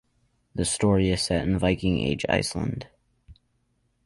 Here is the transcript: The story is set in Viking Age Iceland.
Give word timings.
The 0.55 0.65
story 0.65 1.11
is 1.11 1.21
set 1.21 1.47
in 1.47 1.59
Viking 1.59 1.99
Age 1.99 2.25
Iceland. 2.27 2.87